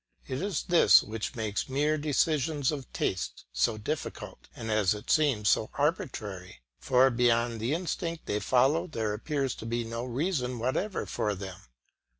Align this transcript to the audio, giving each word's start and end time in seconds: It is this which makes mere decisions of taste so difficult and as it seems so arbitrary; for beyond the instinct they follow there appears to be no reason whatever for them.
It 0.25 0.41
is 0.41 0.63
this 0.63 1.03
which 1.03 1.35
makes 1.35 1.69
mere 1.69 1.95
decisions 1.95 2.71
of 2.71 2.91
taste 2.91 3.45
so 3.53 3.77
difficult 3.77 4.47
and 4.55 4.71
as 4.71 4.95
it 4.95 5.11
seems 5.11 5.49
so 5.49 5.69
arbitrary; 5.75 6.63
for 6.79 7.11
beyond 7.11 7.59
the 7.59 7.75
instinct 7.75 8.25
they 8.25 8.39
follow 8.39 8.87
there 8.87 9.13
appears 9.13 9.53
to 9.57 9.67
be 9.67 9.83
no 9.83 10.03
reason 10.03 10.57
whatever 10.57 11.05
for 11.05 11.35
them. 11.35 11.61